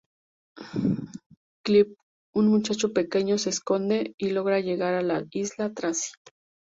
[1.63, 1.95] Chip,
[2.33, 6.09] un muchacho pequeño, se esconde y logra llegar a la Isla Tracy.